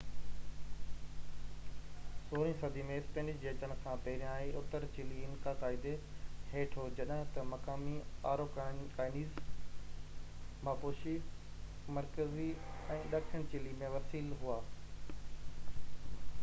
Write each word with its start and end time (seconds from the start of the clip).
16 2.35 2.53
صدي 2.61 2.83
۾ 2.91 2.95
اسپينش 3.01 3.35
جي 3.41 3.49
اچڻ 3.49 3.73
کان 3.83 3.99
پهريان، 4.05 4.55
اتر 4.61 4.87
چلي 4.95 5.19
انڪا 5.27 5.53
قائدي 5.63 5.91
هيٺ 6.53 6.77
هو 6.79 6.87
جڏهن 7.01 7.29
ته 7.35 7.43
مقامي 7.51 7.93
آروڪانيئنز 8.31 9.37
ماپوشي 10.69 11.15
مرڪزي 11.99 12.47
۽ 12.97 13.07
ڏکڻ 13.17 13.47
چلي 13.53 13.75
۾ 13.85 13.95
وسيل 13.97 14.35
هئا 14.45 14.57